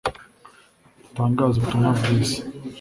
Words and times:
dutangaze 1.01 1.55
ubutumwa 1.57 1.89
bwiza 1.97 2.37